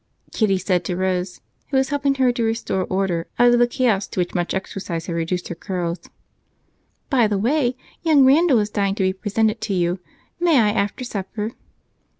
[0.31, 4.07] Kitty said to Rose, who was helping her to restore order out of the chaos
[4.07, 6.09] to which much exercise had reduced her curls:
[7.11, 9.99] "By the way, young Randal is dying to be presented to you.
[10.39, 11.51] May I after supper?"